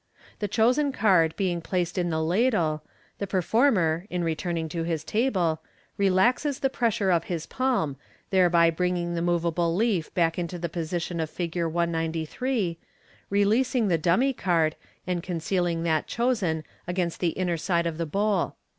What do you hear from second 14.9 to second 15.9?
and concealing